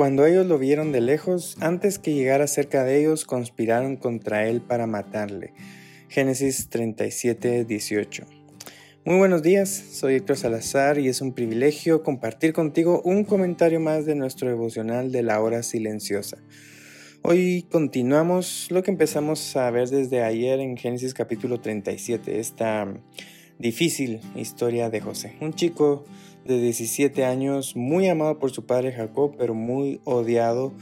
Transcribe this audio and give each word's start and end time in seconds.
Cuando 0.00 0.24
ellos 0.24 0.46
lo 0.46 0.58
vieron 0.58 0.92
de 0.92 1.02
lejos, 1.02 1.58
antes 1.60 1.98
que 1.98 2.14
llegara 2.14 2.46
cerca 2.46 2.84
de 2.84 3.00
ellos, 3.00 3.26
conspiraron 3.26 3.96
contra 3.96 4.48
él 4.48 4.62
para 4.62 4.86
matarle. 4.86 5.52
Génesis 6.08 6.70
37, 6.70 7.66
18. 7.66 8.24
Muy 9.04 9.18
buenos 9.18 9.42
días, 9.42 9.68
soy 9.68 10.14
Héctor 10.14 10.38
Salazar 10.38 10.98
y 10.98 11.08
es 11.08 11.20
un 11.20 11.34
privilegio 11.34 12.02
compartir 12.02 12.54
contigo 12.54 13.02
un 13.04 13.24
comentario 13.24 13.78
más 13.78 14.06
de 14.06 14.14
nuestro 14.14 14.48
devocional 14.48 15.12
de 15.12 15.22
la 15.22 15.38
hora 15.42 15.62
silenciosa. 15.62 16.38
Hoy 17.20 17.66
continuamos 17.70 18.68
lo 18.70 18.82
que 18.82 18.92
empezamos 18.92 19.54
a 19.54 19.70
ver 19.70 19.90
desde 19.90 20.22
ayer 20.22 20.60
en 20.60 20.78
Génesis 20.78 21.12
capítulo 21.12 21.60
37, 21.60 22.40
esta 22.40 22.88
difícil 23.58 24.20
historia 24.34 24.88
de 24.88 25.02
José, 25.02 25.36
un 25.42 25.52
chico 25.52 26.06
de 26.44 26.60
17 26.60 27.24
años, 27.24 27.76
muy 27.76 28.08
amado 28.08 28.38
por 28.38 28.50
su 28.50 28.64
padre 28.66 28.92
Jacob, 28.92 29.34
pero 29.38 29.54
muy 29.54 30.00
odiado 30.04 30.72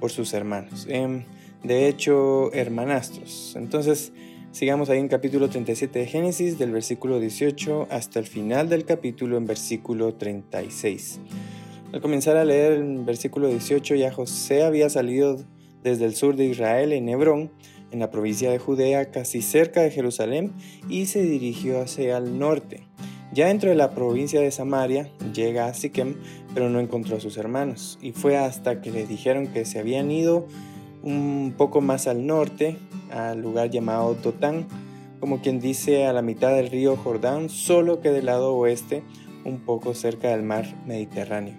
por 0.00 0.10
sus 0.10 0.32
hermanos. 0.32 0.86
Em, 0.88 1.24
de 1.62 1.88
hecho, 1.88 2.52
hermanastros. 2.52 3.54
Entonces, 3.56 4.12
sigamos 4.52 4.90
ahí 4.90 4.98
en 4.98 5.08
capítulo 5.08 5.48
37 5.48 5.98
de 5.98 6.06
Génesis, 6.06 6.58
del 6.58 6.70
versículo 6.70 7.20
18 7.20 7.88
hasta 7.90 8.18
el 8.18 8.26
final 8.26 8.68
del 8.68 8.84
capítulo 8.84 9.36
en 9.36 9.46
versículo 9.46 10.14
36. 10.14 11.20
Al 11.92 12.00
comenzar 12.00 12.36
a 12.36 12.44
leer 12.44 12.72
el 12.72 12.98
versículo 13.04 13.48
18, 13.48 13.94
ya 13.94 14.12
José 14.12 14.62
había 14.62 14.90
salido 14.90 15.38
desde 15.82 16.04
el 16.04 16.14
sur 16.14 16.36
de 16.36 16.44
Israel, 16.44 16.92
en 16.92 17.08
Hebrón, 17.08 17.50
en 17.90 18.00
la 18.00 18.10
provincia 18.10 18.50
de 18.50 18.58
Judea, 18.58 19.10
casi 19.10 19.40
cerca 19.42 19.80
de 19.80 19.90
Jerusalén, 19.90 20.52
y 20.88 21.06
se 21.06 21.22
dirigió 21.22 21.80
hacia 21.80 22.18
el 22.18 22.38
norte. 22.38 22.82
Ya 23.38 23.46
dentro 23.46 23.70
de 23.70 23.76
la 23.76 23.92
provincia 23.92 24.40
de 24.40 24.50
Samaria, 24.50 25.12
llega 25.32 25.66
a 25.66 25.72
Siquem, 25.72 26.16
pero 26.54 26.70
no 26.70 26.80
encontró 26.80 27.16
a 27.18 27.20
sus 27.20 27.36
hermanos, 27.36 27.96
y 28.02 28.10
fue 28.10 28.36
hasta 28.36 28.80
que 28.80 28.90
le 28.90 29.06
dijeron 29.06 29.46
que 29.46 29.64
se 29.64 29.78
habían 29.78 30.10
ido 30.10 30.48
un 31.04 31.54
poco 31.56 31.80
más 31.80 32.08
al 32.08 32.26
norte, 32.26 32.78
al 33.12 33.40
lugar 33.40 33.70
llamado 33.70 34.14
Dotán, 34.14 34.66
como 35.20 35.40
quien 35.40 35.60
dice 35.60 36.04
a 36.04 36.12
la 36.12 36.20
mitad 36.20 36.52
del 36.52 36.68
río 36.68 36.96
Jordán, 36.96 37.48
solo 37.48 38.00
que 38.00 38.10
del 38.10 38.26
lado 38.26 38.56
oeste, 38.56 39.04
un 39.44 39.60
poco 39.60 39.94
cerca 39.94 40.30
del 40.30 40.42
mar 40.42 40.66
Mediterráneo. 40.84 41.54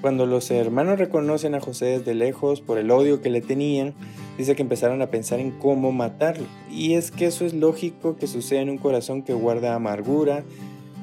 Cuando 0.00 0.24
los 0.24 0.50
hermanos 0.50 0.98
reconocen 0.98 1.54
a 1.54 1.60
José 1.60 1.98
desde 1.98 2.14
lejos 2.14 2.62
por 2.62 2.78
el 2.78 2.90
odio 2.90 3.20
que 3.20 3.28
le 3.28 3.42
tenían, 3.42 3.92
dice 4.38 4.56
que 4.56 4.62
empezaron 4.62 5.02
a 5.02 5.10
pensar 5.10 5.40
en 5.40 5.50
cómo 5.50 5.92
matarlo. 5.92 6.46
Y 6.70 6.94
es 6.94 7.10
que 7.10 7.26
eso 7.26 7.44
es 7.44 7.52
lógico 7.52 8.16
que 8.16 8.26
suceda 8.26 8.62
en 8.62 8.70
un 8.70 8.78
corazón 8.78 9.22
que 9.22 9.34
guarda 9.34 9.74
amargura, 9.74 10.42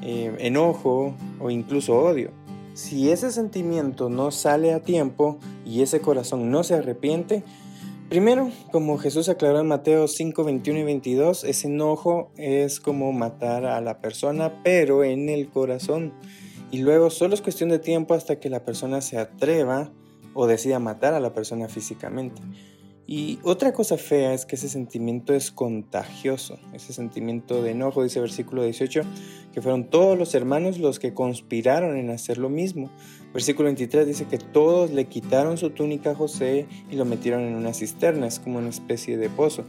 eh, 0.02 0.34
enojo 0.38 1.14
o 1.40 1.50
incluso 1.50 1.98
odio. 1.98 2.30
Si 2.74 3.10
ese 3.10 3.30
sentimiento 3.32 4.08
no 4.08 4.30
sale 4.30 4.72
a 4.72 4.80
tiempo 4.80 5.38
y 5.64 5.82
ese 5.82 6.00
corazón 6.00 6.50
no 6.50 6.62
se 6.62 6.74
arrepiente, 6.74 7.42
primero, 8.08 8.50
como 8.72 8.96
Jesús 8.98 9.28
aclaró 9.28 9.60
en 9.60 9.68
Mateo 9.68 10.08
5, 10.08 10.44
21 10.44 10.80
y 10.80 10.82
22, 10.84 11.44
ese 11.44 11.66
enojo 11.66 12.30
es 12.36 12.80
como 12.80 13.12
matar 13.12 13.66
a 13.66 13.80
la 13.80 14.00
persona, 14.00 14.62
pero 14.62 15.04
en 15.04 15.28
el 15.28 15.48
corazón. 15.48 16.12
Y 16.70 16.78
luego 16.78 17.10
solo 17.10 17.34
es 17.34 17.42
cuestión 17.42 17.68
de 17.70 17.80
tiempo 17.80 18.14
hasta 18.14 18.38
que 18.38 18.48
la 18.48 18.64
persona 18.64 19.00
se 19.00 19.18
atreva 19.18 19.90
o 20.34 20.46
decida 20.46 20.78
matar 20.78 21.14
a 21.14 21.20
la 21.20 21.34
persona 21.34 21.68
físicamente. 21.68 22.40
Y 23.12 23.40
otra 23.42 23.72
cosa 23.72 23.96
fea 23.96 24.34
es 24.34 24.46
que 24.46 24.54
ese 24.54 24.68
sentimiento 24.68 25.34
es 25.34 25.50
contagioso, 25.50 26.60
ese 26.72 26.92
sentimiento 26.92 27.60
de 27.60 27.72
enojo, 27.72 28.04
dice 28.04 28.20
versículo 28.20 28.62
18, 28.62 29.00
que 29.52 29.60
fueron 29.60 29.90
todos 29.90 30.16
los 30.16 30.32
hermanos 30.36 30.78
los 30.78 31.00
que 31.00 31.12
conspiraron 31.12 31.96
en 31.96 32.10
hacer 32.10 32.38
lo 32.38 32.48
mismo. 32.48 32.88
Versículo 33.32 33.66
23 33.66 34.06
dice 34.06 34.26
que 34.26 34.38
todos 34.38 34.92
le 34.92 35.06
quitaron 35.06 35.58
su 35.58 35.70
túnica 35.70 36.12
a 36.12 36.14
José 36.14 36.68
y 36.88 36.94
lo 36.94 37.04
metieron 37.04 37.40
en 37.42 37.56
una 37.56 37.74
cisterna, 37.74 38.28
es 38.28 38.38
como 38.38 38.58
una 38.58 38.68
especie 38.68 39.16
de 39.16 39.28
pozo. 39.28 39.64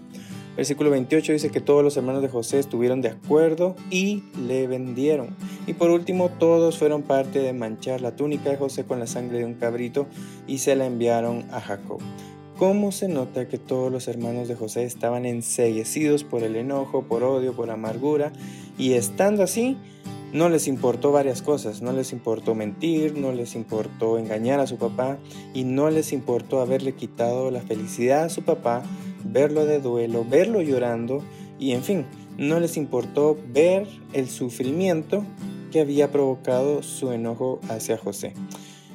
Versículo 0.55 0.91
28 0.91 1.33
dice 1.33 1.49
que 1.49 1.61
todos 1.61 1.83
los 1.83 1.97
hermanos 1.97 2.21
de 2.21 2.29
José 2.29 2.59
estuvieron 2.59 3.01
de 3.01 3.09
acuerdo 3.09 3.75
y 3.89 4.23
le 4.45 4.67
vendieron. 4.67 5.35
Y 5.65 5.73
por 5.73 5.89
último, 5.89 6.29
todos 6.29 6.77
fueron 6.77 7.01
parte 7.01 7.39
de 7.39 7.53
manchar 7.53 8.01
la 8.01 8.15
túnica 8.15 8.51
de 8.51 8.57
José 8.57 8.83
con 8.83 8.99
la 8.99 9.07
sangre 9.07 9.39
de 9.39 9.45
un 9.45 9.55
cabrito 9.55 10.05
y 10.45 10.59
se 10.59 10.75
la 10.75 10.85
enviaron 10.85 11.45
a 11.49 11.59
Jacob. 11.59 12.01
¿Cómo 12.61 12.91
se 12.91 13.07
nota 13.07 13.47
que 13.47 13.57
todos 13.57 13.91
los 13.91 14.07
hermanos 14.07 14.47
de 14.47 14.53
José 14.53 14.83
estaban 14.83 15.25
enseguecidos 15.25 16.23
por 16.23 16.43
el 16.43 16.55
enojo, 16.55 17.01
por 17.01 17.23
odio, 17.23 17.55
por 17.55 17.71
amargura? 17.71 18.31
Y 18.77 18.93
estando 18.93 19.41
así, 19.41 19.77
no 20.31 20.47
les 20.47 20.67
importó 20.67 21.11
varias 21.11 21.41
cosas, 21.41 21.81
no 21.81 21.91
les 21.91 22.11
importó 22.11 22.53
mentir, 22.53 23.17
no 23.17 23.31
les 23.31 23.55
importó 23.55 24.19
engañar 24.19 24.59
a 24.59 24.67
su 24.67 24.77
papá 24.77 25.17
y 25.55 25.63
no 25.63 25.89
les 25.89 26.13
importó 26.13 26.61
haberle 26.61 26.93
quitado 26.93 27.49
la 27.49 27.61
felicidad 27.61 28.25
a 28.25 28.29
su 28.29 28.43
papá, 28.43 28.83
verlo 29.23 29.65
de 29.65 29.79
duelo, 29.79 30.23
verlo 30.23 30.61
llorando 30.61 31.23
y 31.57 31.71
en 31.71 31.81
fin, 31.81 32.05
no 32.37 32.59
les 32.59 32.77
importó 32.77 33.39
ver 33.51 33.87
el 34.13 34.29
sufrimiento 34.29 35.25
que 35.71 35.81
había 35.81 36.11
provocado 36.11 36.83
su 36.83 37.11
enojo 37.11 37.59
hacia 37.69 37.97
José. 37.97 38.35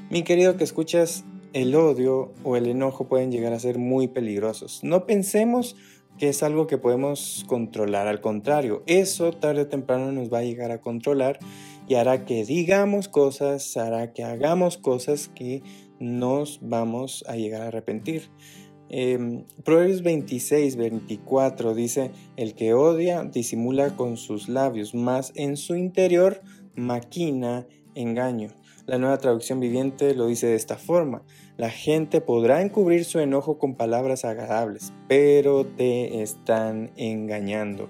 Mi 0.08 0.22
querido 0.22 0.56
que 0.56 0.62
escuchas, 0.62 1.24
el 1.56 1.74
odio 1.74 2.34
o 2.44 2.58
el 2.58 2.66
enojo 2.66 3.08
pueden 3.08 3.32
llegar 3.32 3.54
a 3.54 3.58
ser 3.58 3.78
muy 3.78 4.08
peligrosos. 4.08 4.80
No 4.82 5.06
pensemos 5.06 5.74
que 6.18 6.28
es 6.28 6.42
algo 6.42 6.66
que 6.66 6.76
podemos 6.76 7.46
controlar, 7.48 8.08
al 8.08 8.20
contrario, 8.20 8.82
eso 8.86 9.32
tarde 9.32 9.62
o 9.62 9.66
temprano 9.66 10.12
nos 10.12 10.30
va 10.30 10.40
a 10.40 10.44
llegar 10.44 10.70
a 10.70 10.82
controlar 10.82 11.38
y 11.88 11.94
hará 11.94 12.26
que 12.26 12.44
digamos 12.44 13.08
cosas, 13.08 13.74
hará 13.78 14.12
que 14.12 14.22
hagamos 14.22 14.76
cosas 14.76 15.30
que 15.34 15.62
nos 15.98 16.58
vamos 16.60 17.24
a 17.26 17.36
llegar 17.36 17.62
a 17.62 17.68
arrepentir. 17.68 18.28
Eh, 18.90 19.42
Proverbios 19.64 20.02
26, 20.02 20.76
24 20.76 21.74
dice, 21.74 22.10
el 22.36 22.54
que 22.54 22.74
odia 22.74 23.24
disimula 23.24 23.96
con 23.96 24.18
sus 24.18 24.50
labios, 24.50 24.94
mas 24.94 25.32
en 25.36 25.56
su 25.56 25.74
interior 25.74 26.42
maquina 26.74 27.66
engaño. 27.94 28.50
La 28.86 28.98
nueva 28.98 29.18
traducción 29.18 29.58
viviente 29.58 30.14
lo 30.14 30.26
dice 30.26 30.46
de 30.46 30.54
esta 30.54 30.76
forma. 30.76 31.22
La 31.56 31.70
gente 31.70 32.20
podrá 32.20 32.62
encubrir 32.62 33.04
su 33.04 33.18
enojo 33.18 33.58
con 33.58 33.74
palabras 33.74 34.24
agradables, 34.24 34.92
pero 35.08 35.66
te 35.66 36.22
están 36.22 36.92
engañando. 36.96 37.88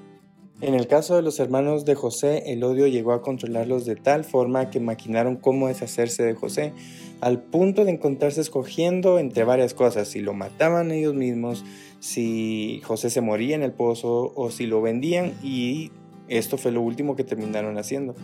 En 0.62 0.74
el 0.74 0.86
caso 0.86 1.14
de 1.14 1.20
los 1.20 1.38
hermanos 1.38 1.84
de 1.84 1.96
José, 1.96 2.44
el 2.46 2.64
odio 2.64 2.86
llegó 2.86 3.12
a 3.12 3.20
controlarlos 3.20 3.84
de 3.84 3.94
tal 3.94 4.24
forma 4.24 4.70
que 4.70 4.80
maquinaron 4.80 5.36
cómo 5.36 5.68
deshacerse 5.68 6.22
de 6.22 6.32
José, 6.32 6.72
al 7.20 7.42
punto 7.42 7.84
de 7.84 7.90
encontrarse 7.90 8.40
escogiendo 8.40 9.18
entre 9.18 9.44
varias 9.44 9.74
cosas, 9.74 10.08
si 10.08 10.20
lo 10.20 10.32
mataban 10.32 10.92
ellos 10.92 11.12
mismos, 11.12 11.62
si 12.00 12.80
José 12.84 13.10
se 13.10 13.21
moría 13.21 13.54
en 13.54 13.62
el 13.62 13.72
pozo 13.72 14.32
o 14.34 14.50
si 14.50 14.65
lo 14.65 14.80
vendían 14.80 15.34
y 15.42 15.92
esto 16.28 16.58
fue 16.58 16.72
lo 16.72 16.82
último 16.82 17.16
que 17.16 17.24
terminaron 17.24 17.78
haciendo. 17.78 18.14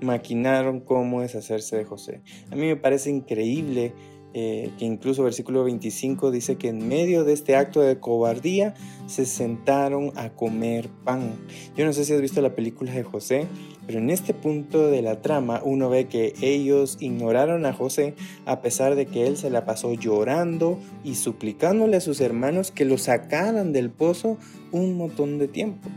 Maquinaron 0.00 0.80
cómo 0.80 1.20
deshacerse 1.20 1.76
de 1.76 1.84
José. 1.84 2.22
A 2.50 2.56
mí 2.56 2.66
me 2.66 2.76
parece 2.76 3.10
increíble 3.10 3.92
eh, 4.34 4.70
que 4.78 4.86
incluso 4.86 5.22
versículo 5.22 5.62
25 5.64 6.30
dice 6.30 6.56
que 6.56 6.68
en 6.68 6.88
medio 6.88 7.24
de 7.24 7.34
este 7.34 7.54
acto 7.54 7.82
de 7.82 7.98
cobardía 8.00 8.72
se 9.06 9.26
sentaron 9.26 10.10
a 10.16 10.30
comer 10.30 10.88
pan. 11.04 11.34
Yo 11.76 11.84
no 11.84 11.92
sé 11.92 12.06
si 12.06 12.14
has 12.14 12.20
visto 12.22 12.40
la 12.40 12.54
película 12.54 12.92
de 12.92 13.02
José, 13.02 13.46
pero 13.86 13.98
en 13.98 14.08
este 14.08 14.32
punto 14.32 14.88
de 14.88 15.02
la 15.02 15.20
trama 15.20 15.60
uno 15.62 15.90
ve 15.90 16.06
que 16.06 16.32
ellos 16.40 16.96
ignoraron 16.98 17.66
a 17.66 17.74
José 17.74 18.14
a 18.46 18.62
pesar 18.62 18.94
de 18.94 19.04
que 19.04 19.26
él 19.26 19.36
se 19.36 19.50
la 19.50 19.66
pasó 19.66 19.92
llorando 19.92 20.78
y 21.04 21.16
suplicándole 21.16 21.98
a 21.98 22.00
sus 22.00 22.22
hermanos 22.22 22.70
que 22.70 22.86
lo 22.86 22.96
sacaran 22.96 23.74
del 23.74 23.90
pozo 23.90 24.38
un 24.70 24.96
montón 24.96 25.38
de 25.38 25.48
tiempo. 25.48 25.90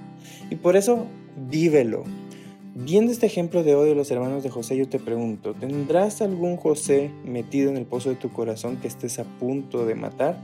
Y 0.50 0.56
por 0.56 0.76
eso 0.76 1.06
vívelo. 1.36 2.04
Viendo 2.78 3.12
este 3.12 3.26
ejemplo 3.26 3.64
de 3.64 3.74
odio 3.74 3.92
de 3.92 3.96
los 3.96 4.12
hermanos 4.12 4.44
de 4.44 4.50
José, 4.50 4.76
yo 4.76 4.90
te 4.90 5.00
pregunto, 5.00 5.54
¿tendrás 5.54 6.22
algún 6.22 6.58
José 6.58 7.10
metido 7.24 7.70
en 7.70 7.78
el 7.78 7.86
pozo 7.86 8.10
de 8.10 8.16
tu 8.16 8.34
corazón 8.34 8.78
que 8.78 8.90
estés 8.90 9.18
a 9.18 9.24
punto 9.24 9.86
de 9.86 9.96
matar? 9.96 10.38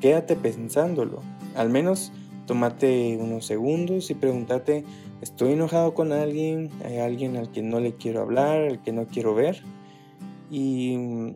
Quédate 0.00 0.34
pensándolo. 0.34 1.22
Al 1.54 1.70
menos 1.70 2.12
tómate 2.46 3.16
unos 3.20 3.46
segundos 3.46 4.10
y 4.10 4.14
pregúntate, 4.14 4.84
¿estoy 5.20 5.52
enojado 5.52 5.94
con 5.94 6.12
alguien? 6.12 6.70
¿Hay 6.84 6.98
alguien 6.98 7.36
al 7.36 7.50
que 7.52 7.62
no 7.62 7.78
le 7.78 7.94
quiero 7.94 8.22
hablar, 8.22 8.62
al 8.62 8.82
que 8.82 8.92
no 8.92 9.06
quiero 9.06 9.34
ver? 9.34 9.62
Y 10.50 11.34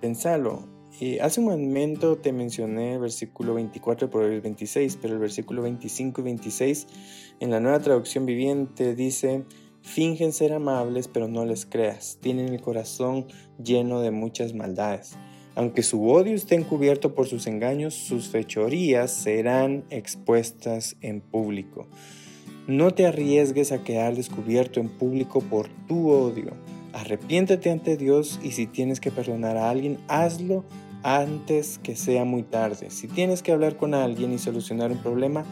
pensalo. 0.00 0.73
Y 1.00 1.18
hace 1.18 1.40
un 1.40 1.46
momento 1.46 2.16
te 2.18 2.32
mencioné 2.32 2.94
el 2.94 3.00
versículo 3.00 3.54
24 3.54 4.10
por 4.10 4.24
el 4.24 4.40
26, 4.40 4.98
pero 5.02 5.14
el 5.14 5.20
versículo 5.20 5.62
25 5.62 6.20
y 6.20 6.24
26 6.24 6.86
en 7.40 7.50
la 7.50 7.58
nueva 7.58 7.80
traducción 7.80 8.26
viviente 8.26 8.94
dice, 8.94 9.42
fingen 9.82 10.32
ser 10.32 10.52
amables, 10.52 11.08
pero 11.08 11.26
no 11.26 11.44
les 11.44 11.66
creas, 11.66 12.18
tienen 12.20 12.48
el 12.48 12.60
corazón 12.60 13.26
lleno 13.62 14.00
de 14.00 14.12
muchas 14.12 14.54
maldades. 14.54 15.16
Aunque 15.56 15.82
su 15.82 16.08
odio 16.08 16.34
esté 16.34 16.54
encubierto 16.54 17.14
por 17.14 17.26
sus 17.26 17.46
engaños, 17.48 17.94
sus 17.94 18.28
fechorías 18.28 19.10
serán 19.12 19.84
expuestas 19.90 20.96
en 21.00 21.20
público. 21.20 21.88
No 22.66 22.92
te 22.92 23.06
arriesgues 23.06 23.72
a 23.72 23.84
quedar 23.84 24.14
descubierto 24.14 24.80
en 24.80 24.88
público 24.88 25.40
por 25.40 25.68
tu 25.86 26.10
odio. 26.10 26.52
Arrepiéntete 26.92 27.70
ante 27.70 27.96
Dios 27.96 28.38
y 28.42 28.52
si 28.52 28.66
tienes 28.66 29.00
que 29.00 29.10
perdonar 29.10 29.56
a 29.56 29.70
alguien, 29.70 29.98
hazlo 30.08 30.64
antes 31.04 31.78
que 31.78 31.94
sea 31.94 32.24
muy 32.24 32.42
tarde. 32.42 32.90
Si 32.90 33.06
tienes 33.06 33.42
que 33.42 33.52
hablar 33.52 33.76
con 33.76 33.94
alguien 33.94 34.32
y 34.32 34.38
solucionar 34.38 34.90
un 34.90 34.98
problema, 34.98 35.44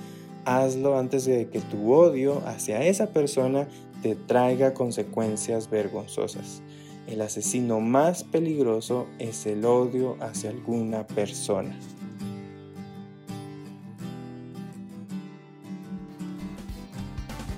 hazlo 0.47 0.99
antes 0.99 1.27
de 1.27 1.49
que 1.49 1.61
tu 1.61 1.93
odio 1.93 2.43
hacia 2.47 2.83
esa 2.85 3.09
persona 3.09 3.69
te 4.03 4.17
traiga 4.17 4.75
consecuencias 4.75 5.71
vergonzosas. 5.71 6.63
El 7.07 7.21
asesino 7.21 7.81
más 7.81 8.25
peligroso 8.25 9.07
es 9.19 9.45
el 9.47 9.65
odio 9.67 10.17
hacia 10.21 10.51
alguna 10.51 11.07
persona. 11.07 11.79